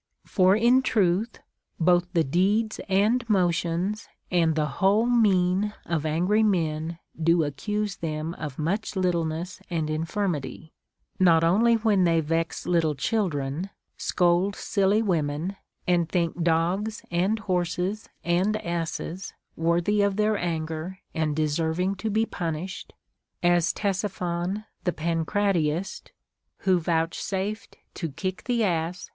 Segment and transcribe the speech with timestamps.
[0.25, 1.37] For, in truth,
[1.79, 8.33] both the deeds and motions and the whole mien of angry men do accuse them
[8.39, 10.73] of much little ness and infirmity,
[11.19, 18.09] not only when they vex little children, scold silly women, and think dogs and horses
[18.23, 22.93] and asses Avorthy of their anger and deserving to be punished
[23.43, 26.09] (as Ctesiphon the Pancratiast,
[26.61, 29.09] who vouchsafed to kick the ass CONCERNING THE CURE OF ANGER.